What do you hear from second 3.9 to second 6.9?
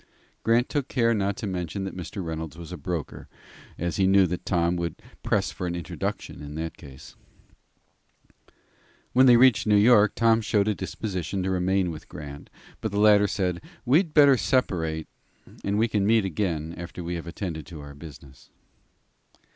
he knew that Tom would press for an introduction in that